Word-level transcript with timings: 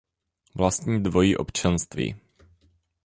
Vlastní 0.55 1.03
dvojí 1.03 1.37
občanství. 1.37 2.15